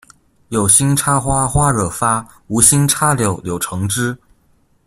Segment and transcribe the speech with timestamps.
[0.49, 4.17] 有心插花花惹發，無心插柳柳橙汁